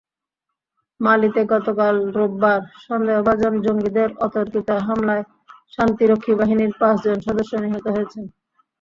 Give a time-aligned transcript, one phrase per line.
[0.99, 5.23] মালিতে গতকাল রোববার সন্দেহভাজন জঙ্গিদের অতর্কিত হামলায়
[5.75, 8.25] শান্তিরক্ষী বাহিনীর পাঁচজন সদস্য নিহত হয়েছেন।